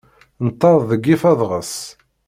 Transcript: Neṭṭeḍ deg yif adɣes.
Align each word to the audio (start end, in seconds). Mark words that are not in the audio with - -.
Neṭṭeḍ 0.45 0.81
deg 0.89 1.01
yif 1.09 1.23
adɣes. 1.31 1.73